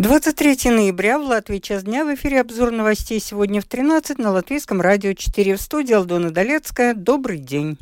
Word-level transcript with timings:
23 0.00 0.70
ноября 0.70 1.18
в 1.18 1.22
Латвии 1.22 1.58
час 1.58 1.82
дня 1.82 2.04
в 2.04 2.14
эфире 2.14 2.40
обзор 2.40 2.70
новостей 2.70 3.18
сегодня 3.18 3.60
в 3.60 3.64
13 3.64 4.16
на 4.18 4.30
Латвийском 4.30 4.80
радио 4.80 5.12
4 5.12 5.56
в 5.56 5.60
студии 5.60 5.92
Алдона 5.92 6.30
Долецкая. 6.30 6.94
Добрый 6.94 7.38
день. 7.38 7.76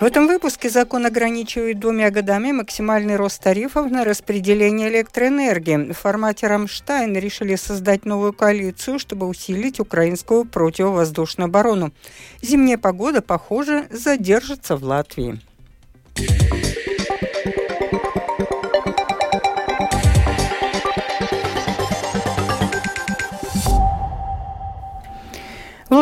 В 0.00 0.02
этом 0.02 0.28
выпуске 0.28 0.70
закон 0.70 1.04
ограничивает 1.04 1.78
двумя 1.78 2.10
годами 2.10 2.52
максимальный 2.52 3.16
рост 3.16 3.42
тарифов 3.42 3.90
на 3.90 4.04
распределение 4.04 4.88
электроэнергии. 4.88 5.92
В 5.92 5.98
формате 5.98 6.46
«Рамштайн» 6.46 7.14
решили 7.14 7.56
создать 7.56 8.06
новую 8.06 8.32
коалицию, 8.32 8.98
чтобы 8.98 9.26
усилить 9.26 9.78
украинскую 9.78 10.46
противовоздушную 10.46 11.48
оборону. 11.48 11.92
Зимняя 12.40 12.78
погода, 12.78 13.20
похоже, 13.20 13.88
задержится 13.90 14.74
в 14.74 14.84
Латвии. 14.84 15.38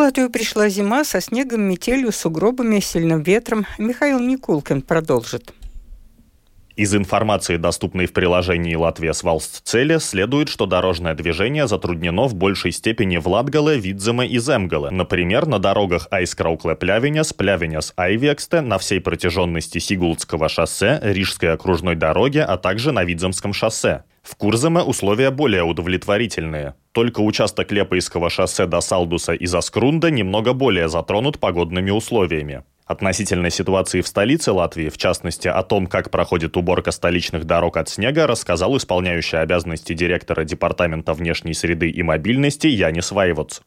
Латвию 0.09 0.31
пришла 0.31 0.69
зима 0.69 1.03
со 1.03 1.21
снегом, 1.21 1.61
метелью, 1.61 2.11
сугробами, 2.11 2.79
сильным 2.79 3.21
ветром. 3.21 3.67
Михаил 3.77 4.19
Никулкин 4.19 4.81
продолжит. 4.81 5.53
Из 6.75 6.95
информации, 6.95 7.57
доступной 7.57 8.07
в 8.07 8.13
приложении 8.13 8.73
«Латвия 8.73 9.13
с 9.13 9.21
Валстцеле», 9.21 9.99
следует, 9.99 10.49
что 10.49 10.65
дорожное 10.65 11.13
движение 11.13 11.67
затруднено 11.67 12.23
в 12.23 12.33
большей 12.33 12.71
степени 12.71 13.17
в 13.17 13.27
Латгале, 13.27 13.77
Видземе 13.77 14.25
и 14.25 14.39
Земгале. 14.39 14.89
Например, 14.89 15.45
на 15.45 15.59
дорогах 15.59 16.07
Айскраукле-Плявенес, 16.09 17.35
Плявенес-Айвексте 17.37 18.61
на 18.61 18.79
всей 18.79 19.01
протяженности 19.01 19.77
Сигулдского 19.77 20.49
шоссе, 20.49 20.99
Рижской 21.03 21.53
окружной 21.53 21.93
дороги, 21.93 22.39
а 22.39 22.57
также 22.57 22.91
на 22.91 23.03
Видземском 23.03 23.53
шоссе. 23.53 24.05
В 24.23 24.35
Курземе 24.35 24.81
условия 24.81 25.31
более 25.31 25.63
удовлетворительные. 25.63 26.75
Только 26.91 27.21
участок 27.21 27.71
Лепойского 27.71 28.29
шоссе 28.29 28.65
до 28.65 28.81
Салдуса 28.81 29.33
и 29.33 29.45
Заскрунда 29.45 30.11
немного 30.11 30.53
более 30.53 30.89
затронут 30.89 31.39
погодными 31.39 31.91
условиями. 31.91 32.63
Относительно 32.89 33.51
ситуации 33.51 34.01
в 34.01 34.07
столице 34.07 34.51
Латвии, 34.51 34.89
в 34.89 34.97
частности 34.97 35.47
о 35.47 35.61
том, 35.61 35.85
как 35.85 36.09
проходит 36.09 36.57
уборка 36.57 36.89
столичных 36.89 37.45
дорог 37.45 37.77
от 37.77 37.87
снега, 37.87 38.25
рассказал 38.25 38.75
исполняющий 38.77 39.37
обязанности 39.37 39.93
директора 39.93 40.43
Департамента 40.43 41.13
внешней 41.13 41.53
среды 41.53 41.91
и 41.91 42.01
мобильности 42.01 42.65
Янис 42.65 43.11
Вайвоц. 43.11 43.61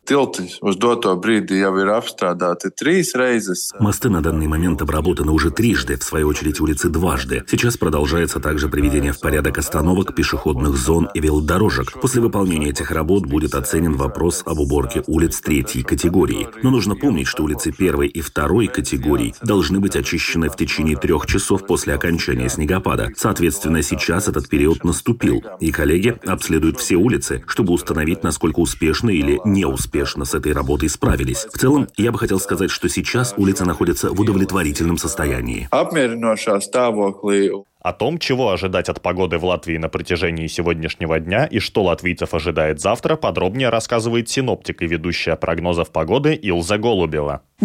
Мосты 3.79 4.11
на 4.11 4.23
данный 4.23 4.49
момент 4.49 4.83
обработаны 4.83 5.31
уже 5.31 5.53
трижды, 5.53 5.97
в 5.97 6.03
свою 6.03 6.27
очередь 6.27 6.59
улицы 6.59 6.89
дважды. 6.89 7.45
Сейчас 7.49 7.77
продолжается 7.77 8.41
также 8.41 8.69
приведение 8.69 9.13
в 9.13 9.21
порядок 9.21 9.57
остановок, 9.57 10.17
пешеходных 10.17 10.77
зон 10.77 11.09
и 11.15 11.21
велодорожек. 11.21 11.93
После 12.01 12.21
выполнения 12.21 12.71
этих 12.71 12.91
работ 12.91 13.27
будет 13.27 13.55
оценен 13.55 13.93
вопрос 13.93 14.43
об 14.45 14.59
уборке 14.59 15.05
улиц 15.07 15.41
третьей 15.41 15.85
категории. 15.85 16.49
Но 16.65 16.71
нужно 16.71 16.97
помнить, 16.97 17.29
что 17.29 17.45
улицы 17.45 17.71
первой 17.71 18.09
и 18.09 18.21
второй 18.21 18.67
категории 18.67 19.12
категорий 19.13 19.35
должны 19.43 19.81
быть 19.81 19.97
очищены 19.97 20.49
в 20.49 20.57
течение 20.57 20.97
трех 20.97 21.27
часов 21.27 21.67
после 21.67 21.95
окончания 21.95 22.49
снегопада. 22.49 23.11
Соответственно, 23.17 23.83
сейчас 23.83 24.29
этот 24.29 24.49
период 24.49 24.85
наступил, 24.85 25.43
и 25.61 25.71
коллеги 25.71 26.19
обследуют 26.27 26.79
все 26.79 26.97
улицы, 26.97 27.45
чтобы 27.47 27.73
установить, 27.73 28.23
насколько 28.23 28.61
успешно 28.61 29.11
или 29.11 29.41
неуспешно 29.45 30.25
с 30.25 30.35
этой 30.35 30.53
работой 30.53 30.89
справились. 30.89 31.47
В 31.53 31.59
целом, 31.59 31.89
я 31.97 32.13
бы 32.13 32.19
хотел 32.19 32.41
сказать, 32.41 32.71
что 32.71 32.89
сейчас 32.89 33.35
улица 33.37 33.65
находится 33.65 34.11
в 34.11 34.21
удовлетворительном 34.21 34.97
состоянии. 34.97 35.69
О 37.83 37.93
том, 37.93 38.19
чего 38.19 38.51
ожидать 38.51 38.89
от 38.89 39.01
погоды 39.01 39.39
в 39.39 39.45
Латвии 39.45 39.77
на 39.77 39.89
протяжении 39.89 40.47
сегодняшнего 40.47 41.19
дня 41.19 41.47
и 41.47 41.59
что 41.59 41.83
латвийцев 41.83 42.33
ожидает 42.33 42.81
завтра, 42.81 43.17
подробнее 43.17 43.71
рассказывает 43.71 44.29
синоптик 44.29 44.83
и 44.83 44.87
ведущая 44.87 45.35
прогнозов 45.35 45.91
погоды 45.91 46.35
Илза 46.35 46.79
Голубева. 46.79 47.43
В 47.61 47.65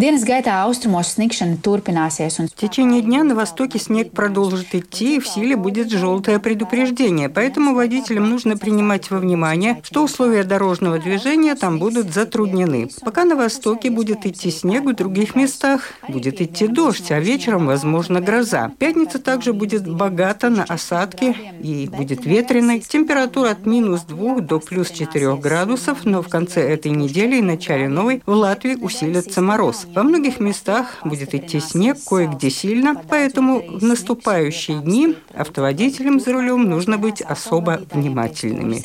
течение 2.56 3.01
дня 3.01 3.23
на 3.23 3.33
востоке 3.33 3.79
снег 3.79 4.11
продолжит 4.11 4.75
идти, 4.75 5.16
и 5.16 5.19
в 5.19 5.27
силе 5.27 5.56
будет 5.56 5.89
желтое 5.89 6.39
предупреждение. 6.39 7.29
Поэтому 7.29 7.73
водителям 7.73 8.29
нужно 8.29 8.57
принимать 8.57 9.09
во 9.09 9.17
внимание, 9.17 9.81
что 9.83 10.03
условия 10.03 10.44
дорожного 10.44 11.00
движения 11.00 11.56
там 11.56 11.79
будут 11.79 12.13
затруднены. 12.13 12.89
Пока 13.01 13.25
на 13.25 13.35
востоке 13.35 13.89
будет 13.89 14.27
идти 14.27 14.51
снег, 14.51 14.83
в 14.83 14.94
других 14.94 15.33
местах 15.35 15.94
будет 16.07 16.41
идти 16.41 16.67
дождь, 16.67 17.11
а 17.11 17.19
вечером, 17.19 17.66
возможно, 17.66 18.22
гроза. 18.22 18.72
Пятница 18.77 19.17
также 19.17 19.51
будет 19.51 19.88
богата 20.09 20.50
на 20.50 20.63
осадки 20.63 21.35
и 21.62 21.90
будет 21.90 22.25
ветреной. 22.25 22.79
Температура 22.79 23.51
от 23.51 23.66
минус 23.66 24.01
2 24.03 24.40
до 24.40 24.59
плюс 24.59 24.90
4 24.90 25.35
градусов, 25.35 26.06
но 26.06 26.22
в 26.22 26.29
конце 26.29 26.62
этой 26.62 26.91
недели 26.91 27.38
и 27.38 27.41
начале 27.41 27.90
новой 27.90 28.22
в 28.25 28.31
Латвии 28.31 28.75
усилится 28.75 29.41
мороз. 29.41 29.85
Во 29.94 30.03
многих 30.03 30.40
местах 30.40 31.00
будет 31.03 31.34
идти 31.34 31.59
снег, 31.59 31.97
кое-где 32.07 32.50
сильно, 32.50 32.95
поэтому 33.09 33.62
в 33.79 33.84
наступающие 33.84 34.79
дни 34.79 35.16
автоводителям 35.34 36.19
за 36.19 36.31
рулем 36.34 36.63
нужно 36.63 36.97
быть 36.97 37.22
особо 37.22 37.81
внимательными. 37.91 38.75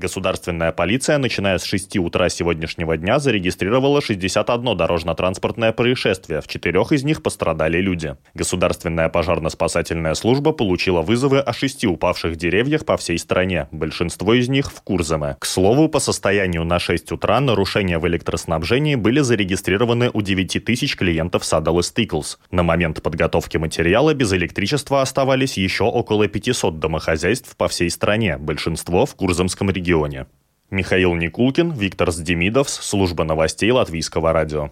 Государственная 0.00 0.70
полиция, 0.70 1.18
начиная 1.18 1.58
с 1.58 1.64
6 1.64 1.96
утра 1.96 2.28
сегодняшнего 2.28 2.96
дня, 2.96 3.18
зарегистрировала 3.18 4.00
61 4.00 4.76
дорожно-транспортное 4.76 5.72
происшествие. 5.72 6.40
В 6.40 6.46
четырех 6.46 6.92
из 6.92 7.02
них 7.02 7.20
пострадали 7.20 7.80
люди. 7.80 8.14
Государственная 8.32 9.08
пожарно-спасательная 9.08 10.14
служба 10.14 10.52
получила 10.52 11.02
вызовы 11.02 11.40
о 11.40 11.52
шести 11.52 11.88
упавших 11.88 12.36
деревьях 12.36 12.84
по 12.84 12.96
всей 12.96 13.18
стране. 13.18 13.66
Большинство 13.72 14.34
из 14.34 14.48
них 14.48 14.70
в 14.70 14.82
Курзаме. 14.82 15.36
К 15.40 15.44
слову, 15.44 15.88
по 15.88 15.98
состоянию 15.98 16.62
на 16.62 16.78
6 16.78 17.10
утра 17.10 17.40
нарушения 17.40 17.98
в 17.98 18.06
электроснабжении 18.06 18.94
были 18.94 19.18
зарегистрированы 19.18 20.10
у 20.12 20.22
9 20.22 20.64
тысяч 20.64 20.94
клиентов 20.94 21.44
Садалес 21.44 21.90
Тиклс. 21.90 22.38
На 22.52 22.62
момент 22.62 23.02
подготовки 23.02 23.56
материала 23.56 24.14
без 24.14 24.32
электричества 24.32 25.02
оставались 25.02 25.58
еще 25.58 25.84
около 25.84 26.28
500 26.28 26.78
домохозяйств 26.78 27.56
по 27.56 27.66
всей 27.66 27.90
стране, 27.90 28.38
большинство 28.38 29.04
в 29.04 29.16
Курзамском 29.16 29.70
регионе. 29.70 29.87
Михаил 30.70 31.14
Никулкин, 31.14 31.72
Виктор 31.72 32.10
Сдемидов, 32.12 32.68
служба 32.68 33.24
новостей 33.24 33.70
Латвийского 33.70 34.34
радио. 34.34 34.70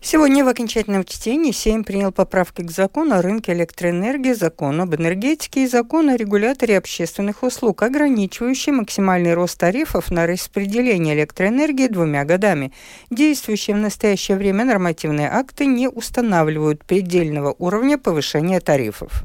Сегодня 0.00 0.44
в 0.44 0.48
окончательном 0.48 1.04
чтении 1.04 1.50
Сейм 1.50 1.82
принял 1.82 2.12
поправки 2.12 2.62
к 2.62 2.70
закону 2.70 3.16
о 3.16 3.22
рынке 3.22 3.52
электроэнергии, 3.52 4.32
закону 4.32 4.84
об 4.84 4.94
энергетике 4.94 5.64
и 5.64 5.66
закону 5.66 6.12
о 6.12 6.16
регуляторе 6.16 6.78
общественных 6.78 7.42
услуг, 7.42 7.82
ограничивающий 7.82 8.70
максимальный 8.70 9.34
рост 9.34 9.58
тарифов 9.58 10.12
на 10.12 10.28
распределение 10.28 11.16
электроэнергии 11.16 11.88
двумя 11.88 12.24
годами. 12.24 12.72
Действующие 13.10 13.74
в 13.74 13.80
настоящее 13.80 14.36
время 14.36 14.64
нормативные 14.64 15.28
акты 15.28 15.66
не 15.66 15.88
устанавливают 15.88 16.84
предельного 16.84 17.54
уровня 17.58 17.98
повышения 17.98 18.60
тарифов. 18.60 19.24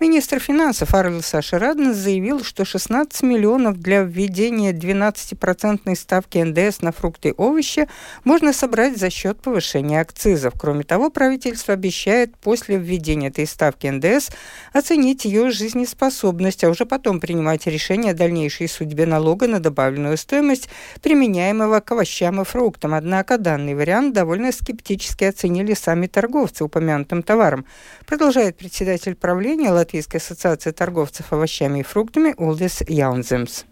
Министр 0.00 0.38
финансов 0.38 0.94
Арвил 0.94 1.22
Саша 1.22 1.58
Раднес 1.58 1.96
заявил, 1.96 2.44
что 2.44 2.64
16 2.64 3.20
миллионов 3.24 3.80
для 3.80 4.02
введения 4.02 4.72
12% 4.72 5.96
ставки 5.96 6.38
НДС 6.38 6.82
на 6.82 6.92
фрукты 6.92 7.30
и 7.30 7.34
овощи 7.36 7.88
можно 8.22 8.52
собрать 8.52 8.96
за 8.96 9.10
счет 9.10 9.40
повышения 9.40 10.00
акцизов. 10.00 10.54
Кроме 10.56 10.84
того, 10.84 11.10
правительство 11.10 11.74
обещает 11.74 12.36
после 12.36 12.76
введения 12.76 13.26
этой 13.26 13.44
ставки 13.44 13.88
НДС 13.88 14.30
оценить 14.72 15.24
ее 15.24 15.50
жизнеспособность, 15.50 16.62
а 16.62 16.70
уже 16.70 16.86
потом 16.86 17.18
принимать 17.18 17.66
решение 17.66 18.12
о 18.12 18.16
дальнейшей 18.16 18.68
судьбе 18.68 19.04
налога 19.04 19.48
на 19.48 19.58
добавленную 19.58 20.16
стоимость, 20.16 20.68
применяемого 21.02 21.80
к 21.80 21.90
овощам 21.90 22.40
и 22.40 22.44
фруктам. 22.44 22.94
Однако 22.94 23.36
данный 23.36 23.74
вариант 23.74 24.14
довольно 24.14 24.52
скептически 24.52 25.24
оценили 25.24 25.74
сами 25.74 26.06
торговцы 26.06 26.62
упомянутым 26.62 27.24
товаром. 27.24 27.66
Продолжает 28.06 28.56
председатель 28.56 29.16
правления 29.16 29.72
Латвийской 29.88 30.18
ассоциации 30.18 30.70
торговцев 30.70 31.32
овощами 31.32 31.80
и 31.80 31.82
фруктами 31.82 32.34
Улдис 32.36 32.82
Яунземс 32.86 33.64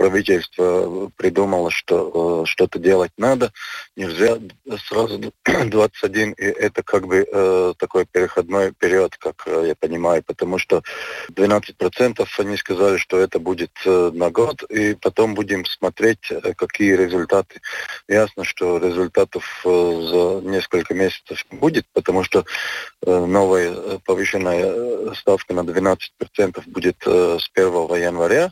правительство 0.00 1.12
придумало, 1.16 1.70
что 1.70 2.42
э, 2.42 2.46
что-то 2.46 2.78
делать 2.78 3.12
надо, 3.18 3.52
нельзя 3.96 4.38
сразу 4.88 5.30
21, 5.44 6.32
и 6.38 6.42
это 6.42 6.82
как 6.82 7.06
бы 7.06 7.28
э, 7.30 7.74
такой 7.76 8.06
переходной 8.06 8.72
период, 8.72 9.14
как 9.18 9.42
э, 9.44 9.66
я 9.66 9.74
понимаю, 9.74 10.22
потому 10.22 10.56
что 10.56 10.82
12% 11.34 12.26
они 12.38 12.56
сказали, 12.56 12.96
что 12.96 13.18
это 13.18 13.38
будет 13.38 13.72
э, 13.84 14.10
на 14.14 14.30
год, 14.30 14.62
и 14.70 14.94
потом 14.94 15.34
будем 15.34 15.66
смотреть, 15.66 16.30
э, 16.30 16.54
какие 16.54 16.94
результаты. 16.94 17.60
Ясно, 18.08 18.44
что 18.44 18.78
результатов 18.78 19.44
э, 19.66 19.68
за 19.68 20.48
несколько 20.48 20.94
месяцев 20.94 21.44
будет, 21.50 21.84
потому 21.92 22.24
что 22.24 22.46
э, 23.04 23.26
новая 23.26 23.70
э, 23.70 23.98
повышенная 24.02 25.14
ставка 25.14 25.52
на 25.52 25.60
12% 25.60 26.62
будет 26.68 26.96
э, 27.04 27.38
с 27.38 27.50
1 27.54 28.02
января, 28.02 28.50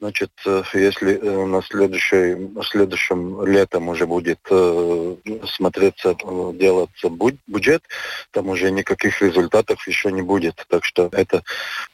Значит, 0.00 0.30
э, 0.46 0.62
если 0.74 1.18
э, 1.18 1.46
на 1.46 1.60
следующей, 1.62 2.50
следующем 2.62 3.44
летом 3.44 3.88
уже 3.88 4.06
будет 4.06 4.38
э, 4.48 5.16
смотреться, 5.44 6.16
делаться 6.54 7.08
бюджет, 7.08 7.82
там 8.30 8.48
уже 8.48 8.70
никаких 8.70 9.20
результатов 9.20 9.86
еще 9.88 10.12
не 10.12 10.22
будет. 10.22 10.64
Так 10.68 10.84
что 10.84 11.08
это 11.10 11.42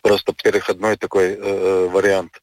просто 0.03 0.35
переходной 0.35 0.97
такой 0.99 1.37
вариант. 1.89 2.41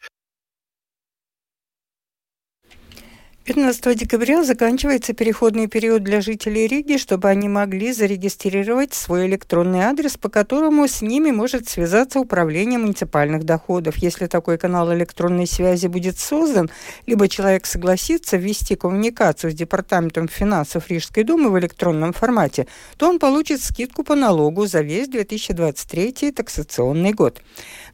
15 3.53 3.97
декабря 3.97 4.45
заканчивается 4.45 5.11
переходный 5.11 5.67
период 5.67 6.03
для 6.03 6.21
жителей 6.21 6.67
Риги, 6.67 6.95
чтобы 6.95 7.27
они 7.27 7.49
могли 7.49 7.91
зарегистрировать 7.91 8.93
свой 8.93 9.27
электронный 9.27 9.81
адрес, 9.81 10.15
по 10.15 10.29
которому 10.29 10.87
с 10.87 11.01
ними 11.01 11.31
может 11.31 11.67
связаться 11.67 12.21
управление 12.21 12.79
муниципальных 12.79 13.43
доходов. 13.43 13.97
Если 13.97 14.27
такой 14.27 14.57
канал 14.57 14.93
электронной 14.93 15.47
связи 15.47 15.87
будет 15.87 16.17
создан, 16.17 16.69
либо 17.05 17.27
человек 17.27 17.65
согласится 17.65 18.37
ввести 18.37 18.77
коммуникацию 18.77 19.51
с 19.51 19.53
Департаментом 19.53 20.29
финансов 20.29 20.89
Рижской 20.89 21.25
думы 21.25 21.49
в 21.49 21.59
электронном 21.59 22.13
формате, 22.13 22.67
то 22.95 23.09
он 23.09 23.19
получит 23.19 23.61
скидку 23.61 24.05
по 24.05 24.15
налогу 24.15 24.65
за 24.65 24.79
весь 24.79 25.09
2023 25.09 26.31
таксационный 26.31 27.11
год. 27.11 27.41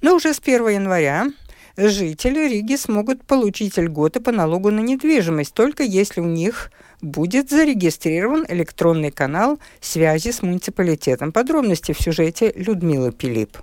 Но 0.01 0.13
уже 0.17 0.35
с 0.35 0.39
1 0.39 0.67
января 0.67 1.25
жители 1.77 2.49
Риги 2.49 2.75
смогут 2.75 3.23
получить 3.23 3.77
льготы 3.77 4.19
по 4.19 4.31
налогу 4.31 4.71
на 4.71 4.79
недвижимость, 4.79 5.53
только 5.53 5.83
если 5.83 6.19
у 6.21 6.25
них 6.25 6.71
будет 7.01 7.49
зарегистрирован 7.49 8.45
электронный 8.47 9.11
канал 9.11 9.59
связи 9.79 10.31
с 10.31 10.41
муниципалитетом. 10.41 11.31
Подробности 11.31 11.91
в 11.91 12.01
сюжете 12.01 12.51
Людмилы 12.55 13.11
Пилип. 13.11 13.57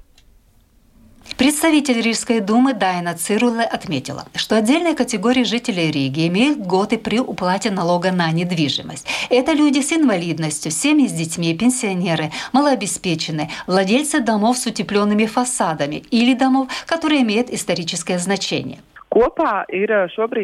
Представитель 1.37 2.01
Рижской 2.01 2.41
думы 2.41 2.75
Дайна 2.75 3.15
Цируле 3.15 3.65
отметила, 3.65 4.25
что 4.37 4.57
отдельные 4.57 4.95
категории 4.95 5.43
жителей 5.43 5.91
Риги 5.91 6.29
имеют 6.29 6.59
годы 6.59 6.97
при 6.97 7.19
уплате 7.19 7.71
налога 7.71 8.13
на 8.13 8.31
недвижимость. 8.31 9.07
Это 9.31 9.53
люди 9.53 9.81
с 9.81 9.93
инвалидностью, 9.93 10.71
семьи 10.71 11.09
с 11.09 11.13
детьми, 11.13 11.53
пенсионеры, 11.57 12.31
малообеспеченные, 12.53 13.51
владельцы 13.67 14.21
домов 14.21 14.59
с 14.59 14.67
утепленными 14.67 15.27
фасадами 15.27 16.05
или 16.11 16.35
домов, 16.35 16.69
которые 16.87 17.23
имеют 17.23 17.51
историческое 17.51 18.19
значение– 18.19 18.81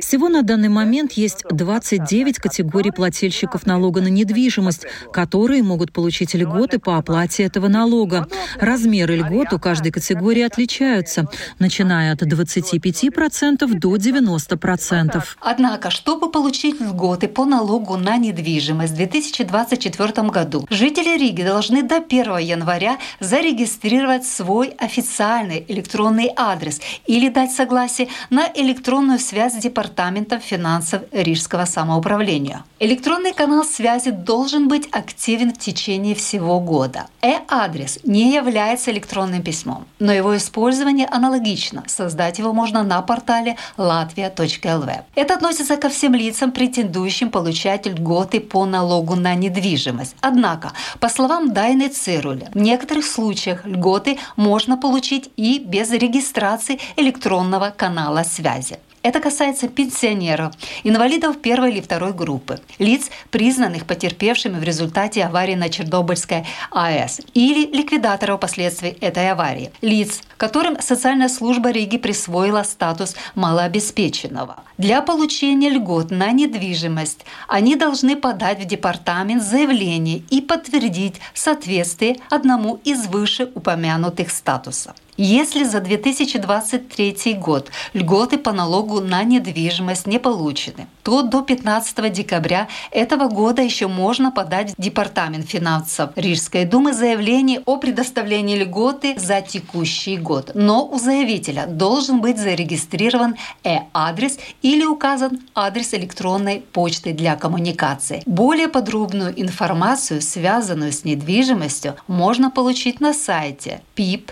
всего 0.00 0.28
на 0.28 0.42
данный 0.42 0.68
момент 0.68 1.12
есть 1.14 1.42
29 1.50 2.38
категорий 2.38 2.92
плательщиков 2.92 3.66
налога 3.66 4.00
на 4.00 4.06
недвижимость, 4.06 4.86
которые 5.12 5.64
могут 5.64 5.92
получить 5.92 6.34
льготы 6.34 6.78
по 6.78 6.96
оплате 6.96 7.42
этого 7.42 7.66
налога. 7.66 8.28
Размеры 8.60 9.16
льгот 9.16 9.52
у 9.52 9.58
каждой 9.58 9.90
категории 9.90 10.42
отличаются, 10.42 11.26
начиная 11.58 12.12
от 12.12 12.22
25% 12.22 13.66
до 13.74 13.96
90%. 13.96 15.20
Однако, 15.40 15.90
чтобы 15.90 16.30
получить 16.30 16.80
льготы 16.80 17.26
по 17.26 17.44
налогу 17.46 17.96
на 17.96 18.18
недвижимость 18.18 18.92
в 18.92 18.96
2024 18.96 20.28
году, 20.28 20.64
жители 20.70 21.18
Риги 21.18 21.42
должны 21.42 21.82
до 21.82 21.96
1 21.96 22.38
января 22.38 22.98
зарегистрировать 23.18 24.24
свой 24.24 24.68
официальный 24.78 25.64
электронный 25.66 26.30
адрес 26.36 26.80
или 27.08 27.28
дать 27.30 27.50
согласие 27.50 28.06
на 28.30 28.46
электронную 28.60 29.18
связь 29.18 29.54
с 29.54 29.56
Департаментом 29.56 30.40
финансов 30.40 31.02
Рижского 31.12 31.64
самоуправления. 31.64 32.64
Электронный 32.78 33.32
канал 33.32 33.64
связи 33.64 34.10
должен 34.10 34.68
быть 34.68 34.88
активен 34.92 35.52
в 35.52 35.58
течение 35.58 36.14
всего 36.14 36.60
года. 36.60 37.06
Э-адрес 37.22 37.98
не 38.04 38.34
является 38.34 38.90
электронным 38.90 39.42
письмом, 39.42 39.86
но 39.98 40.12
его 40.12 40.36
использование 40.36 41.06
аналогично. 41.06 41.84
Создать 41.86 42.38
его 42.38 42.52
можно 42.52 42.82
на 42.82 43.02
портале 43.02 43.56
latvia.lv. 43.76 45.00
Это 45.14 45.34
относится 45.34 45.76
ко 45.76 45.88
всем 45.88 46.14
лицам, 46.14 46.52
претендующим 46.52 47.30
получать 47.30 47.86
льготы 47.86 48.40
по 48.40 48.66
налогу 48.66 49.14
на 49.14 49.34
недвижимость. 49.34 50.16
Однако, 50.20 50.72
по 51.00 51.08
словам 51.08 51.52
Дайны 51.52 51.88
Цируля, 51.88 52.50
в 52.54 52.58
некоторых 52.58 53.04
случаях 53.04 53.64
льготы 53.64 54.18
можно 54.36 54.76
получить 54.76 55.30
и 55.36 55.58
без 55.58 55.90
регистрации 55.90 56.78
электронного 56.96 57.72
канала 57.76 58.22
связи 58.22 58.49
связи. 58.50 58.78
Это 59.02 59.18
касается 59.18 59.66
пенсионеров, 59.66 60.52
инвалидов 60.84 61.40
первой 61.40 61.72
или 61.72 61.80
второй 61.80 62.12
группы, 62.12 62.60
лиц, 62.78 63.10
признанных 63.30 63.86
потерпевшими 63.86 64.58
в 64.58 64.62
результате 64.62 65.24
аварии 65.24 65.54
на 65.54 65.70
Чернобыльской 65.70 66.44
АЭС 66.70 67.22
или 67.32 67.64
ликвидаторов 67.74 68.40
последствий 68.40 68.90
этой 69.00 69.30
аварии, 69.30 69.72
лиц, 69.80 70.20
которым 70.36 70.78
социальная 70.82 71.30
служба 71.30 71.70
Риги 71.70 71.96
присвоила 71.96 72.62
статус 72.62 73.16
малообеспеченного. 73.34 74.56
Для 74.76 75.00
получения 75.00 75.70
льгот 75.70 76.10
на 76.10 76.30
недвижимость 76.32 77.24
они 77.48 77.76
должны 77.76 78.16
подать 78.16 78.60
в 78.60 78.66
департамент 78.66 79.42
заявление 79.42 80.18
и 80.28 80.42
подтвердить 80.42 81.22
соответствие 81.32 82.16
одному 82.28 82.78
из 82.84 83.06
вышеупомянутых 83.06 84.30
статусов. 84.30 84.94
Если 85.22 85.64
за 85.64 85.80
2023 85.80 87.34
год 87.34 87.70
льготы 87.92 88.38
по 88.38 88.52
налогу 88.52 89.02
на 89.02 89.22
недвижимость 89.22 90.06
не 90.06 90.18
получены, 90.18 90.86
то 91.02 91.20
до 91.20 91.42
15 91.42 92.10
декабря 92.10 92.68
этого 92.90 93.28
года 93.28 93.60
еще 93.60 93.86
можно 93.86 94.32
подать 94.32 94.70
в 94.70 94.80
Департамент 94.80 95.46
финансов 95.46 96.12
Рижской 96.16 96.64
думы 96.64 96.94
заявление 96.94 97.60
о 97.66 97.76
предоставлении 97.76 98.56
льготы 98.56 99.14
за 99.18 99.42
текущий 99.42 100.16
год. 100.16 100.52
Но 100.54 100.88
у 100.88 100.98
заявителя 100.98 101.66
должен 101.66 102.22
быть 102.22 102.38
зарегистрирован 102.38 103.36
э-адрес 103.62 104.38
или 104.62 104.86
указан 104.86 105.40
адрес 105.54 105.92
электронной 105.92 106.64
почты 106.72 107.12
для 107.12 107.36
коммуникации. 107.36 108.22
Более 108.24 108.68
подробную 108.68 109.38
информацию, 109.38 110.22
связанную 110.22 110.92
с 110.92 111.04
недвижимостью, 111.04 111.96
можно 112.06 112.50
получить 112.50 113.00
на 113.00 113.12
сайте 113.12 113.82
pip 113.94 114.30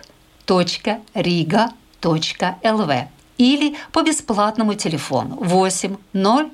riga.lv 1.15 3.09
или 3.39 3.77
по 3.93 4.03
бесплатному 4.03 4.75
телефону 4.75 5.37
8 5.41 5.97
00 6.13 6.51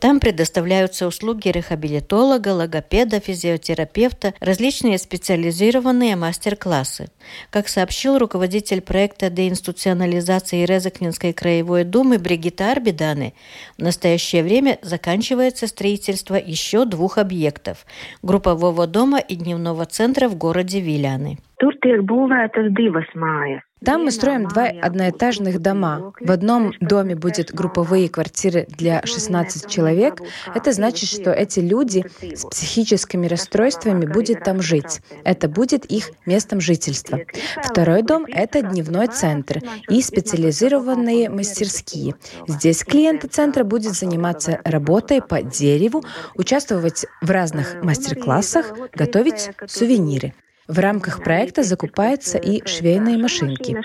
Там 0.01 0.20
предоставляются 0.20 1.05
услуги 1.05 1.50
рехабилитолога, 1.50 2.50
логопеда, 2.50 3.20
физиотерапевта, 3.20 4.34
различные 4.39 4.98
специализированные 4.98 6.15
мастер-классы. 6.15 7.10
Как 7.51 7.67
сообщил 7.67 8.17
руководитель 8.17 8.81
проекта 8.81 9.29
деинституционализации 9.29 10.65
Резакнинской 10.65 11.34
краевой 11.34 11.84
думы 11.84 12.17
Бригита 12.17 12.72
Арбиданы, 12.72 13.36
в 13.77 13.84
настоящее 13.84 14.41
время 14.41 14.79
заканчивается 14.81 15.67
строительство 15.67 16.34
еще 16.34 16.86
двух 16.86 17.20
объектов– 17.20 17.86
группового 18.24 18.88
дома 18.88 19.20
и 19.20 19.36
дневного 19.36 19.86
центра 19.86 20.27
в 20.29 20.36
городе 20.36 20.79
Виляны. 20.79 21.38
Tur 21.62 21.77
tiek 21.77 22.01
būvētas 22.01 22.74
divas 22.74 23.05
mājas. 23.13 23.62
Там 23.84 24.04
мы 24.04 24.12
строим 24.12 24.48
два 24.48 24.68
одноэтажных 24.68 25.60
дома. 25.60 26.14
В 26.20 26.30
одном 26.30 26.72
доме 26.82 27.16
будет 27.16 27.52
групповые 27.52 28.10
квартиры 28.10 28.68
для 28.70 29.04
16 29.04 29.68
человек. 29.68 30.22
Это 30.54 30.72
значит, 30.72 31.10
что 31.10 31.32
эти 31.32 31.62
люди 31.62 32.06
с 32.22 32.46
психическими 32.46 33.26
расстройствами 33.26 34.06
будут 34.06 34.44
там 34.44 34.62
жить. 34.62 35.02
Это 35.24 35.50
будет 35.50 35.86
их 35.86 36.12
местом 36.28 36.62
жительства. 36.62 37.22
Второй 37.64 38.04
дом— 38.04 38.26
это 38.28 38.62
дневной 38.62 39.08
центр 39.08 39.62
и 39.90 40.00
специализированные 40.04 41.30
мастерские. 41.30 42.14
Здесь 42.48 42.84
клиенты 42.84 43.30
центра 43.30 43.64
будут 43.64 43.94
заниматься 43.94 44.60
работой 44.64 45.24
по 45.24 45.42
дереву, 45.42 46.04
участвовать 46.36 47.08
в 47.20 47.32
разных 47.32 47.82
мастер-классах, 47.82 48.74
готовить 48.94 49.50
сувениры. 49.66 50.36
В 50.68 50.80
рамках 50.80 51.24
проекта 51.24 51.63
закупаются 51.63 52.38
и 52.38 52.65
швейные 52.68 53.18
машинки. 53.18 53.75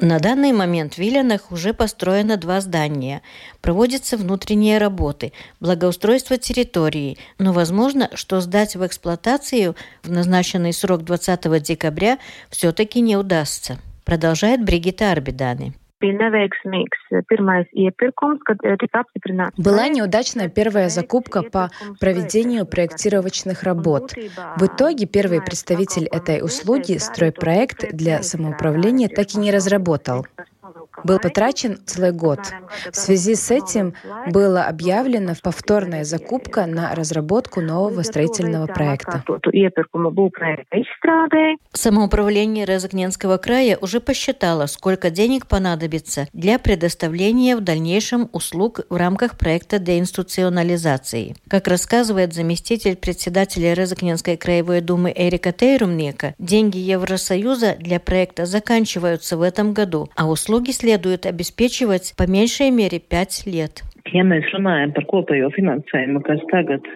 На 0.00 0.18
данный 0.18 0.52
момент 0.52 0.94
в 0.94 0.98
Виленах 0.98 1.52
уже 1.52 1.74
построено 1.74 2.36
два 2.36 2.60
здания. 2.60 3.22
Проводятся 3.60 4.16
внутренние 4.16 4.78
работы, 4.78 5.32
благоустройство 5.60 6.38
территории, 6.38 7.18
но 7.38 7.52
возможно, 7.52 8.10
что 8.14 8.40
сдать 8.40 8.76
в 8.76 8.86
эксплуатацию 8.86 9.76
в 10.02 10.10
назначенный 10.10 10.72
срок 10.72 11.04
20 11.04 11.62
декабря 11.62 12.18
все-таки 12.50 13.00
не 13.00 13.16
удастся. 13.16 13.78
Продолжает 14.04 14.64
Бригита 14.64 15.12
Арбидани. 15.12 15.74
Была 19.56 19.88
неудачная 19.88 20.48
первая 20.48 20.88
закупка 20.88 21.42
по 21.42 21.70
проведению 22.00 22.66
проектировочных 22.66 23.62
работ. 23.62 24.12
В 24.56 24.66
итоге 24.66 25.06
первый 25.06 25.40
представитель 25.40 26.06
этой 26.06 26.42
услуги 26.42 26.98
стройпроект 26.98 27.92
для 27.92 28.22
самоуправления 28.22 29.08
так 29.08 29.34
и 29.34 29.38
не 29.38 29.52
разработал 29.52 30.26
был 31.04 31.18
потрачен 31.18 31.78
целый 31.86 32.12
год. 32.12 32.40
В 32.90 32.96
связи 32.96 33.34
с 33.34 33.50
этим 33.50 33.94
была 34.30 34.66
объявлена 34.66 35.34
повторная 35.42 36.04
закупка 36.04 36.66
на 36.66 36.94
разработку 36.94 37.60
нового 37.60 38.02
строительного 38.02 38.66
проекта. 38.66 39.24
Самоуправление 41.72 42.64
Резакненского 42.64 43.38
края 43.38 43.78
уже 43.80 44.00
посчитало, 44.00 44.66
сколько 44.66 45.10
денег 45.10 45.46
понадобится 45.46 46.28
для 46.32 46.58
предоставления 46.58 47.56
в 47.56 47.60
дальнейшем 47.60 48.28
услуг 48.32 48.80
в 48.88 48.96
рамках 48.96 49.36
проекта 49.38 49.78
деинституционализации. 49.78 51.36
Как 51.48 51.68
рассказывает 51.68 52.34
заместитель 52.34 52.96
председателя 52.96 53.74
Резакненской 53.74 54.36
краевой 54.36 54.80
думы 54.80 55.12
Эрика 55.14 55.52
Тейрумника, 55.52 56.34
деньги 56.38 56.78
Евросоюза 56.78 57.76
для 57.78 58.00
проекта 58.00 58.46
заканчиваются 58.46 59.36
в 59.36 59.42
этом 59.42 59.72
году, 59.72 60.08
а 60.16 60.28
услуги 60.28 60.70
следует 60.92 61.24
обеспечивать 61.24 62.12
по 62.18 62.24
меньшей 62.24 62.68
мере 62.70 62.98
пять 62.98 63.46
лет. 63.46 63.82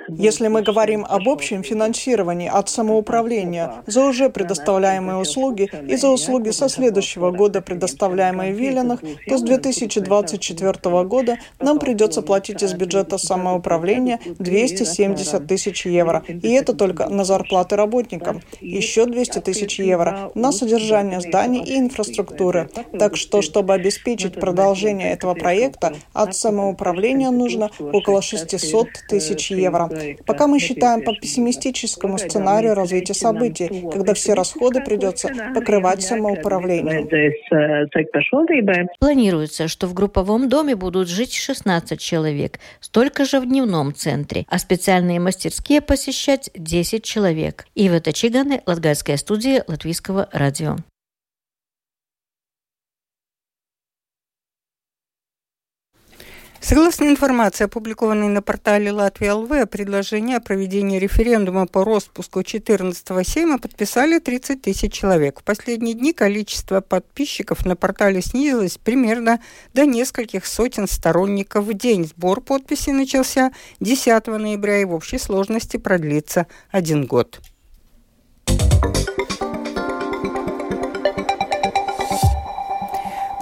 Если 0.08 0.48
мы 0.48 0.62
говорим 0.62 1.06
об 1.08 1.28
общем 1.28 1.62
финансировании 1.62 2.48
от 2.48 2.68
самоуправления 2.68 3.70
за 3.86 4.04
уже 4.04 4.28
предоставляемые 4.28 5.16
услуги 5.16 5.70
и 5.88 5.96
за 5.96 6.10
услуги 6.10 6.50
со 6.50 6.68
следующего 6.68 7.30
года, 7.30 7.62
предоставляемые 7.62 8.52
в 8.52 8.58
Виленах, 8.58 9.00
то 9.26 9.38
с 9.38 9.42
2024 9.42 11.04
года 11.04 11.36
нам 11.58 11.78
придется 11.78 12.20
платить 12.20 12.62
из 12.62 12.74
бюджета 12.74 13.16
самоуправления 13.16 14.20
270 14.38 15.46
тысяч 15.46 15.86
евро. 15.86 16.22
И 16.28 16.52
это 16.52 16.74
только 16.74 17.08
на 17.08 17.24
зарплаты 17.24 17.76
работникам. 17.76 18.42
Еще 18.60 19.06
200 19.06 19.38
тысяч 19.40 19.78
евро 19.78 20.30
на 20.34 20.52
содержание 20.52 21.20
зданий 21.20 21.62
и 21.64 21.78
инфраструктуры. 21.78 22.68
Так 22.98 23.16
что, 23.16 23.40
чтобы 23.40 23.72
обеспечить 23.72 24.34
продолжение 24.34 25.12
этого 25.12 25.32
проекта, 25.32 25.94
от 26.12 26.34
самоуправления 26.34 27.05
управления 27.06 27.30
нужно 27.30 27.70
около 27.92 28.22
600 28.22 28.88
тысяч 29.08 29.50
евро. 29.50 29.90
Пока 30.24 30.46
мы 30.46 30.58
считаем 30.58 31.02
по 31.02 31.14
пессимистическому 31.14 32.18
сценарию 32.18 32.74
развития 32.74 33.14
событий, 33.14 33.84
когда 33.92 34.14
все 34.14 34.34
расходы 34.34 34.80
придется 34.82 35.30
покрывать 35.54 36.02
самоуправлением. 36.02 37.06
Планируется, 38.98 39.68
что 39.68 39.86
в 39.86 39.94
групповом 39.94 40.48
доме 40.48 40.74
будут 40.74 41.08
жить 41.08 41.32
16 41.34 42.00
человек, 42.00 42.58
столько 42.80 43.24
же 43.24 43.40
в 43.40 43.46
дневном 43.46 43.94
центре, 43.94 44.44
а 44.48 44.58
специальные 44.58 45.20
мастерские 45.20 45.80
посещать 45.80 46.50
10 46.54 47.04
человек. 47.04 47.66
Ива 47.74 48.00
Тачиганы, 48.00 48.62
Латгальская 48.66 49.16
студия 49.16 49.64
Латвийского 49.66 50.28
радио. 50.32 50.76
Согласно 56.60 57.04
информации, 57.04 57.64
опубликованной 57.64 58.28
на 58.28 58.42
портале 58.42 58.90
Латвия 58.90 59.32
ЛВ, 59.32 59.68
предложение 59.70 60.38
о 60.38 60.40
проведении 60.40 60.98
референдума 60.98 61.66
по 61.66 61.84
распуску 61.84 62.40
14-го 62.40 63.22
Сейма 63.22 63.58
подписали 63.58 64.18
30 64.18 64.62
тысяч 64.62 64.92
человек. 64.92 65.40
В 65.40 65.44
последние 65.44 65.94
дни 65.94 66.12
количество 66.12 66.80
подписчиков 66.80 67.66
на 67.66 67.76
портале 67.76 68.22
снизилось 68.22 68.78
примерно 68.78 69.40
до 69.74 69.84
нескольких 69.84 70.46
сотен 70.46 70.88
сторонников 70.88 71.64
в 71.64 71.74
день. 71.74 72.06
Сбор 72.06 72.40
подписей 72.40 72.92
начался 72.92 73.52
10 73.80 74.26
ноября 74.26 74.80
и 74.80 74.84
в 74.84 74.94
общей 74.94 75.18
сложности 75.18 75.76
продлится 75.76 76.46
один 76.70 77.06
год. 77.06 77.40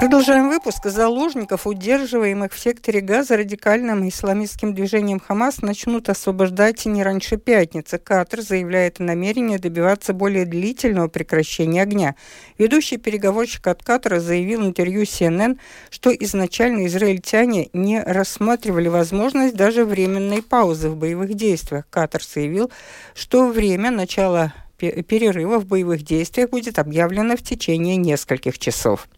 Продолжаем 0.04 0.50
выпуск. 0.50 0.84
Заложников, 0.84 1.66
удерживаемых 1.66 2.52
в 2.52 2.58
секторе 2.58 3.00
Газа 3.00 3.38
радикальным 3.38 4.06
исламистским 4.06 4.74
движением 4.74 5.18
Хамас, 5.18 5.62
начнут 5.62 6.10
освобождать 6.10 6.84
не 6.84 7.02
раньше 7.02 7.38
пятницы. 7.38 7.96
Катар 7.96 8.42
заявляет 8.42 9.00
о 9.00 9.04
намерении 9.04 9.56
добиваться 9.56 10.12
более 10.12 10.44
длительного 10.44 11.08
прекращения 11.08 11.80
огня. 11.80 12.16
Ведущий 12.58 12.98
переговорщик 12.98 13.66
от 13.66 13.82
Катара 13.82 14.20
заявил 14.20 14.60
в 14.60 14.66
интервью 14.66 15.04
CNN, 15.04 15.58
что 15.88 16.10
изначально 16.10 16.84
израильтяне 16.84 17.70
не 17.72 18.02
рассматривали 18.02 18.88
возможность 18.88 19.56
даже 19.56 19.86
временной 19.86 20.42
паузы 20.42 20.90
в 20.90 20.96
боевых 20.96 21.32
действиях. 21.32 21.86
Катар 21.88 22.22
заявил, 22.22 22.70
что 23.14 23.48
время 23.48 23.90
начала 23.90 24.52
перерыва 24.76 25.58
в 25.58 25.64
боевых 25.64 26.02
действиях 26.02 26.50
будет 26.50 26.78
объявлено 26.78 27.38
в 27.38 27.42
течение 27.42 27.96
нескольких 27.96 28.58
часов. 28.58 29.08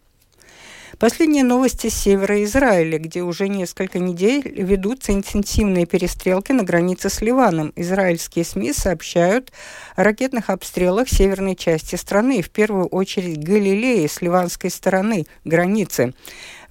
Последние 0.99 1.43
новости 1.43 1.89
с 1.89 1.93
севера 1.93 2.43
Израиля, 2.43 2.97
где 2.97 3.21
уже 3.21 3.49
несколько 3.49 3.99
недель 3.99 4.41
ведутся 4.43 5.13
интенсивные 5.13 5.85
перестрелки 5.85 6.53
на 6.53 6.63
границе 6.63 7.11
с 7.11 7.21
Ливаном. 7.21 7.71
Израильские 7.75 8.43
СМИ 8.43 8.73
сообщают 8.73 9.51
о 9.95 10.03
ракетных 10.03 10.49
обстрелах 10.49 11.07
северной 11.07 11.55
части 11.55 11.95
страны, 11.95 12.41
в 12.41 12.49
первую 12.49 12.87
очередь 12.87 13.37
Галилеи 13.37 14.07
с 14.07 14.23
ливанской 14.23 14.71
стороны 14.71 15.27
границы. 15.45 16.15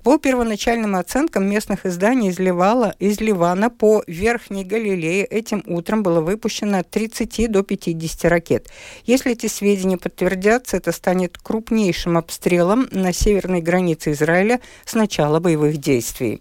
По 0.07 0.19
первоначальным 0.19 0.95
оценкам 0.95 1.51
местных 1.51 1.85
изданий 1.85 2.29
из, 2.29 2.39
Ливала, 2.39 2.95
из 3.01 3.19
Ливана 3.21 3.71
по 3.71 4.05
Верхней 4.07 4.63
Галилее 4.63 5.25
этим 5.25 5.65
утром 5.67 6.05
было 6.05 6.21
выпущено 6.21 6.79
от 6.79 6.91
30 6.91 7.51
до 7.51 7.65
50 7.65 8.25
ракет. 8.31 8.69
Если 9.05 9.33
эти 9.33 9.49
сведения 9.49 9.99
подтвердятся, 9.99 10.77
это 10.77 10.93
станет 10.93 11.39
крупнейшим 11.39 12.17
обстрелом 12.17 12.87
на 12.93 13.13
северной 13.13 13.61
границе 13.61 14.13
Израиля 14.13 14.61
с 14.85 14.95
начала 14.95 15.41
боевых 15.41 15.79
действий. 15.79 16.41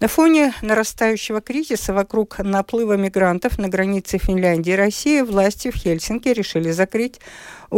На 0.00 0.08
фоне 0.08 0.52
нарастающего 0.60 1.40
кризиса 1.40 1.94
вокруг 1.94 2.38
наплыва 2.38 2.94
мигрантов 2.94 3.58
на 3.58 3.68
границе 3.68 4.18
Финляндии 4.18 4.72
и 4.72 4.76
России 4.76 5.22
власти 5.22 5.70
в 5.70 5.76
Хельсинки 5.76 6.28
решили 6.28 6.72
закрыть 6.72 7.20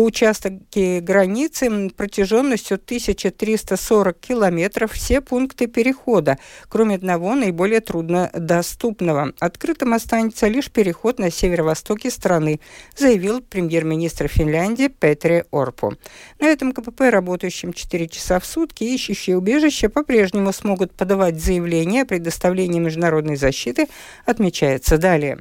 участки 0.04 1.00
границы 1.00 1.90
протяженностью 1.90 2.76
1340 2.76 4.18
километров 4.18 4.92
все 4.92 5.20
пункты 5.20 5.66
перехода, 5.66 6.38
кроме 6.68 6.96
одного 6.96 7.34
наиболее 7.34 7.80
труднодоступного. 7.80 9.32
Открытым 9.40 9.94
останется 9.94 10.48
лишь 10.48 10.70
переход 10.70 11.18
на 11.18 11.30
северо-востоке 11.30 12.10
страны, 12.10 12.60
заявил 12.96 13.40
премьер-министр 13.40 14.28
Финляндии 14.28 14.88
Петре 14.88 15.46
Орпу. 15.50 15.94
На 16.38 16.46
этом 16.48 16.72
КПП, 16.72 17.10
работающем 17.10 17.72
4 17.72 18.08
часа 18.08 18.38
в 18.38 18.46
сутки, 18.46 18.84
ищущие 18.84 19.36
убежище 19.36 19.88
по-прежнему 19.88 20.52
смогут 20.52 20.92
подавать 20.92 21.40
заявление 21.40 22.02
о 22.02 22.06
предоставлении 22.06 22.80
международной 22.80 23.36
защиты, 23.36 23.88
отмечается 24.24 24.98
далее. 24.98 25.38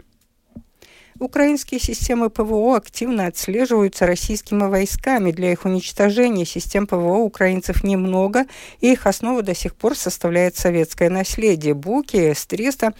Украинские 1.17 1.79
системы 1.79 2.29
ПВО 2.29 2.75
активно 2.75 3.27
отслеживаются 3.27 4.05
российскими 4.05 4.63
войсками. 4.63 5.31
Для 5.31 5.53
их 5.53 5.63
уничтожения 5.63 6.43
систем 6.43 6.87
ПВО 6.87 7.19
украинцев 7.19 7.85
немного, 7.85 8.45
и 8.81 8.91
их 8.91 9.07
основа 9.07 9.41
до 9.41 9.55
сих 9.55 9.75
пор 9.75 9.95
составляет 9.95 10.57
советское 10.57 11.09
наследие. 11.09 11.73
Буки 11.73 12.17
С-300 12.17 12.93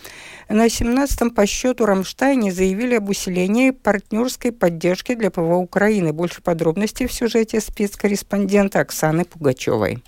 на 0.48 0.68
17-м 0.68 1.32
по 1.32 1.46
счету 1.46 1.86
Рамштайне 1.86 2.54
заявили 2.54 2.96
об 2.96 3.10
усилении 3.10 3.72
партнерской 3.72 4.54
поддержки 4.54 5.14
для 5.14 5.30
ПВО 5.30 5.56
Украины. 5.56 6.14
Больше 6.14 6.42
подробностей 6.42 7.08
в 7.08 7.14
сюжете 7.14 7.60
спецкорреспондента 7.60 8.80
Оксаны 8.80 9.26
Пугачевой. 9.26 10.02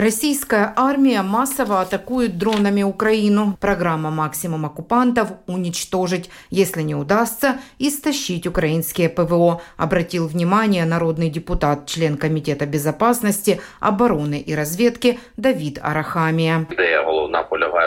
Российская 0.00 0.72
армия 0.76 1.22
массово 1.22 1.80
атакует 1.80 2.38
дронами 2.38 2.84
Украину. 2.84 3.56
Программа 3.60 4.12
«Максимум 4.12 4.64
оккупантов»– 4.64 5.30
уничтожить, 5.48 6.30
если 6.50 6.82
не 6.82 6.94
удастся, 6.94 7.56
истощить 7.80 8.46
украинские 8.46 9.08
ПВО, 9.08 9.60
обратил 9.76 10.28
внимание 10.28 10.84
народный 10.84 11.30
депутат, 11.30 11.86
член 11.86 12.16
Комитета 12.16 12.64
безопасности, 12.64 13.60
обороны 13.80 14.38
и 14.38 14.54
разведки 14.54 15.18
Давид 15.36 15.80
Арахамия. 15.82 16.64
виснажити 16.68 17.66
нас. 17.66 17.77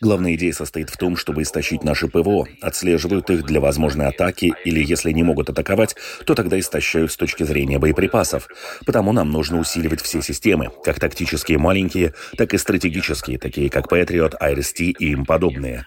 Главная 0.00 0.34
идея 0.34 0.52
состоит 0.52 0.90
в 0.90 0.96
том, 0.96 1.16
чтобы 1.16 1.42
истощить 1.42 1.84
наши 1.84 2.08
ПВО, 2.08 2.46
отслеживают 2.60 3.30
их 3.30 3.44
для 3.44 3.60
возможной 3.60 4.08
атаки 4.08 4.52
или, 4.64 4.82
если 4.82 5.12
не 5.12 5.22
могут 5.22 5.50
атаковать, 5.50 5.96
то 6.24 6.34
тогда 6.34 6.58
истощают 6.58 7.12
с 7.12 7.16
точки 7.16 7.42
зрения 7.44 7.78
боеприпасов. 7.78 8.48
Потому 8.86 9.12
нам 9.12 9.30
нужно 9.30 9.58
усиливать 9.58 10.00
все 10.00 10.22
системы, 10.22 10.70
как 10.84 11.00
тактические 11.00 11.58
маленькие, 11.58 12.14
так 12.36 12.54
и 12.54 12.58
стратегические, 12.58 13.38
такие 13.38 13.70
как 13.70 13.92
Patriot, 13.92 14.34
IRST 14.40 14.94
и 14.98 15.12
им 15.12 15.24
подобные. 15.24 15.84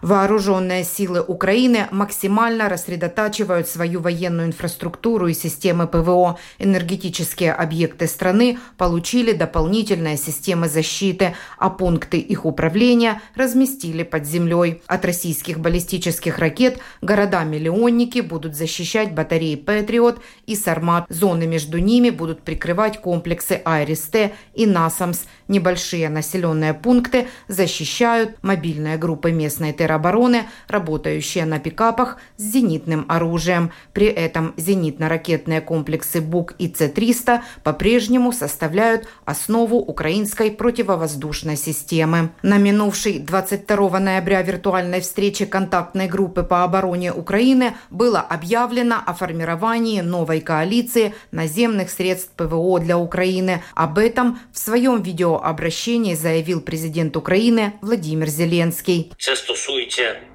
Вооруженные 0.00 0.84
силы 0.84 1.20
Украины 1.22 1.88
максимально 1.90 2.68
рассредотачивают 2.68 3.68
свою 3.68 4.00
военную 4.00 4.48
инфраструктуру 4.48 5.28
и 5.28 5.34
системы 5.34 5.86
ПВО. 5.86 6.38
Энергетические 6.58 7.52
объекты 7.52 8.06
страны 8.06 8.58
получили 8.78 9.32
дополнительные 9.32 10.16
системы 10.16 10.68
защиты, 10.70 11.34
а 11.58 11.68
пункты 11.70 12.18
их 12.18 12.46
управления 12.46 13.20
разместили 13.34 14.02
под 14.02 14.24
землей. 14.26 14.82
От 14.86 15.04
российских 15.04 15.60
баллистических 15.60 16.38
ракет 16.38 16.78
города-миллионники 17.02 18.20
будут 18.20 18.54
защищать 18.54 19.12
батареи 19.12 19.56
«Патриот» 19.56 20.20
и 20.46 20.56
«Сармат». 20.56 21.06
Зоны 21.08 21.46
между 21.46 21.78
ними 21.78 22.10
будут 22.10 22.42
прикрывать 22.42 23.00
комплексы 23.00 23.60
«Айрис-Т» 23.64 24.32
и 24.54 24.66
«Насамс». 24.66 25.24
Небольшие 25.48 26.08
населенные 26.08 26.74
пункты 26.74 27.26
защищают 27.48 28.36
мобильные 28.42 28.96
группы 28.96 29.32
местной 29.32 29.72
теробороны, 29.72 30.44
работающие 30.68 31.44
на 31.44 31.58
пикапах 31.58 32.18
с 32.36 32.42
зенитным 32.42 33.04
оружием. 33.08 33.72
При 33.92 34.06
этом 34.06 34.54
зенитно-ракетные 34.56 35.60
комплексы 35.60 36.20
БУК 36.20 36.54
и 36.58 36.72
С-300 36.72 37.40
по-прежнему 37.64 38.30
составляют 38.30 39.08
основу 39.24 39.78
украинской 39.78 40.52
противовоздушной 40.60 41.56
системы. 41.56 42.32
На 42.42 42.58
минувшей 42.58 43.18
22 43.18 43.98
ноября 43.98 44.42
виртуальной 44.42 45.00
встрече 45.00 45.46
контактной 45.46 46.06
группы 46.06 46.42
по 46.42 46.64
обороне 46.64 47.14
Украины 47.14 47.78
было 47.88 48.20
объявлено 48.20 48.96
о 49.06 49.14
формировании 49.14 50.02
новой 50.02 50.42
коалиции 50.42 51.14
наземных 51.30 51.88
средств 51.88 52.32
ПВО 52.36 52.78
для 52.78 52.98
Украины. 52.98 53.62
Об 53.74 53.96
этом 53.96 54.38
в 54.52 54.58
своем 54.58 55.00
видеообращении 55.00 56.14
заявил 56.14 56.60
президент 56.60 57.16
Украины 57.16 57.72
Владимир 57.80 58.28
Зеленский. 58.28 59.14
Это 59.16 59.24
касается 59.46 60.29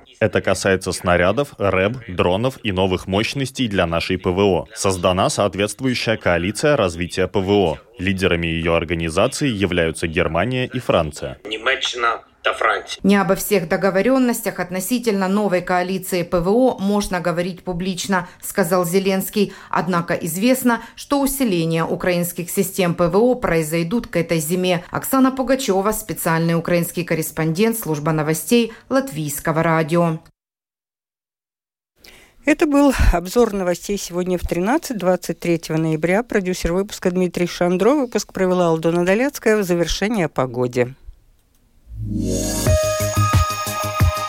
снарядов, 0.92 1.54
РЭБ, 1.58 1.98
дронов 2.08 2.60
и 2.64 2.72
новых 2.72 3.08
мощностей 3.08 3.68
для 3.68 3.86
нашей 3.86 4.18
ПВО. 4.18 4.68
Создана 4.74 5.30
соответствующая 5.30 6.18
коалиция 6.18 6.76
развития 6.76 7.28
ПВО. 7.28 7.80
Лидерами 7.98 8.48
ее 8.48 8.76
организации 8.76 9.48
являются 9.48 10.08
Германия 10.08 10.66
и 10.66 10.80
Франция. 10.80 11.40
Не 13.04 13.16
обо 13.18 13.36
всех 13.36 13.68
договоренностях 13.68 14.60
относительно 14.60 15.28
новой 15.28 15.62
коалиции 15.62 16.24
ПВО 16.24 16.78
можно 16.80 17.20
говорить 17.20 17.64
публично, 17.64 18.28
сказал 18.42 18.86
Зеленский. 18.86 19.54
Однако 19.70 20.14
известно, 20.14 20.82
что 20.96 21.22
усиление 21.22 21.84
украинских 21.84 22.50
систем 22.50 22.94
ПВО 22.96 23.36
произойдут 23.36 24.08
к 24.08 24.16
этой 24.16 24.40
зиме. 24.40 24.84
Оксана 24.92 25.32
Пугачева, 25.32 25.92
специальный 25.92 26.56
украинский 26.56 27.04
корреспондент 27.04 27.78
служба 27.80 28.12
новостей 28.12 28.74
Латвийского 28.90 29.64
радио. 29.64 30.20
Это 32.46 32.68
был 32.68 32.94
обзор 33.12 33.54
новостей 33.54 33.98
сегодня 33.98 34.38
в 34.38 34.44
13-23 34.44 35.78
ноября. 35.78 36.22
Продюсер 36.22 36.74
выпуска 36.74 37.10
Дмитрий 37.10 37.48
Шандро. 37.48 37.96
Выпуск 37.96 38.34
провела 38.34 38.68
Алдона 38.68 39.04
Доляцкая 39.04 39.58
в 39.58 39.64
завершение 39.64 40.28
о 40.28 40.30
погоде. 40.30 40.94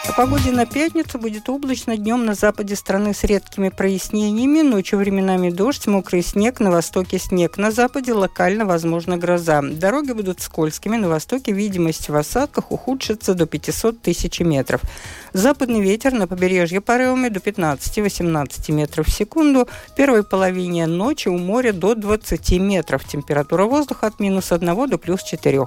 О 0.09 0.13
погоде 0.17 0.51
на 0.51 0.65
пятницу 0.65 1.19
будет 1.19 1.51
облачно 1.51 1.95
днем 1.95 2.25
на 2.25 2.35
западе 2.35 2.75
страны 2.75 3.13
с 3.13 3.23
редкими 3.23 3.69
прояснениями, 3.69 4.63
ночью 4.63 4.99
временами 4.99 5.51
дождь, 5.51 5.87
мокрый 5.87 6.23
снег, 6.23 6.59
на 6.59 6.71
востоке 6.71 7.19
снег, 7.19 7.59
на 7.59 7.71
западе 7.71 8.15
локально 8.15 8.65
возможна 8.65 9.19
гроза. 9.19 9.61
Дороги 9.61 10.13
будут 10.13 10.41
скользкими, 10.41 10.97
на 10.97 11.11
востоке 11.11 11.53
видимость 11.53 12.09
в 12.09 12.17
осадках 12.17 12.73
ухудшится 12.73 13.35
до 13.35 13.45
500 13.45 14.01
тысяч 14.01 14.41
метров. 14.41 14.81
Западный 15.35 15.83
ветер 15.83 16.15
на 16.15 16.27
побережье 16.27 16.81
порывами 16.81 17.29
до 17.29 17.41
15-18 17.41 18.73
метров 18.73 19.09
в 19.09 19.13
секунду, 19.13 19.69
в 19.89 19.95
первой 19.95 20.25
половине 20.25 20.87
ночи 20.87 21.29
у 21.29 21.37
моря 21.37 21.75
до 21.75 21.95
20 21.95 22.53
метров, 22.53 23.05
температура 23.05 23.65
воздуха 23.65 24.07
от 24.07 24.19
минус 24.19 24.51
1 24.51 24.89
до 24.89 24.97
плюс 24.97 25.23
4. 25.23 25.67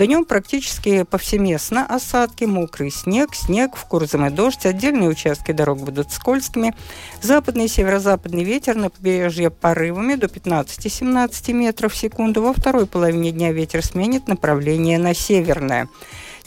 Днем 0.00 0.24
практически 0.24 1.02
повсеместно 1.02 1.84
осадки, 1.84 2.44
мокрый 2.44 2.90
снег, 2.90 3.34
снег, 3.34 3.76
в 3.76 3.84
курзом 3.84 4.24
и 4.24 4.30
дождь. 4.30 4.64
Отдельные 4.64 5.10
участки 5.10 5.52
дорог 5.52 5.80
будут 5.80 6.10
скользкими. 6.10 6.74
Западный 7.20 7.66
и 7.66 7.68
северо-западный 7.68 8.42
ветер 8.42 8.76
на 8.76 8.88
побережье 8.88 9.50
порывами 9.50 10.14
до 10.14 10.26
15-17 10.26 11.52
метров 11.52 11.92
в 11.92 11.98
секунду. 11.98 12.40
Во 12.40 12.54
второй 12.54 12.86
половине 12.86 13.30
дня 13.30 13.52
ветер 13.52 13.84
сменит 13.84 14.26
направление 14.26 14.98
на 14.98 15.12
северное. 15.12 15.86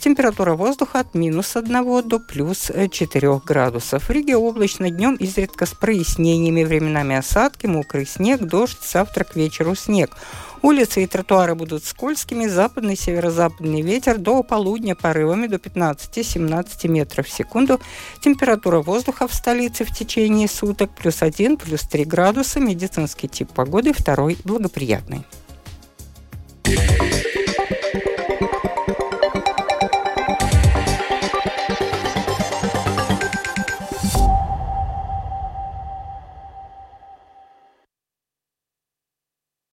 Температура 0.04 0.54
воздуха 0.54 1.00
от 1.00 1.14
минус 1.14 1.56
1 1.56 2.06
до 2.06 2.20
плюс 2.20 2.70
4 2.90 3.40
градусов. 3.46 4.02
В 4.02 4.10
Риге 4.10 4.36
облачно 4.36 4.90
днем 4.90 5.14
изредка 5.14 5.64
с 5.64 5.70
прояснениями, 5.70 6.62
временами 6.62 7.16
осадки, 7.16 7.64
мокрый 7.64 8.04
снег, 8.04 8.42
дождь, 8.42 8.82
завтра 8.82 9.24
к 9.24 9.34
вечеру 9.34 9.74
снег. 9.74 10.14
Улицы 10.60 11.04
и 11.04 11.06
тротуары 11.06 11.54
будут 11.54 11.84
скользкими, 11.84 12.46
западный 12.46 12.98
северо-западный 12.98 13.80
ветер 13.80 14.18
до 14.18 14.42
полудня 14.42 14.94
порывами 14.94 15.46
до 15.46 15.56
15-17 15.56 16.86
метров 16.88 17.26
в 17.26 17.32
секунду. 17.32 17.80
Температура 18.20 18.82
воздуха 18.82 19.26
в 19.26 19.32
столице 19.32 19.86
в 19.86 19.90
течение 19.90 20.48
суток 20.48 20.90
плюс 20.94 21.22
1, 21.22 21.56
плюс 21.56 21.80
3 21.80 22.04
градуса. 22.04 22.60
Медицинский 22.60 23.28
тип 23.28 23.50
погоды 23.54 23.94
второй 23.94 24.36
благоприятный. 24.44 25.24